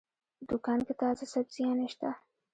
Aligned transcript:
په 0.37 0.43
دوکان 0.49 0.79
کې 0.85 0.93
تازه 1.01 1.25
سبزيانې 1.33 1.87
شته. 1.93 2.09